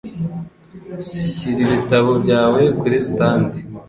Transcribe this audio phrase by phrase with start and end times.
[1.33, 3.49] Shyira ibitabo byawe kuri stand.